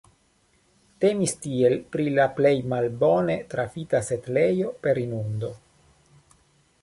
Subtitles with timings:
[1.03, 5.51] Temis tiel pri la plej malbone trafita setlejo per inundo.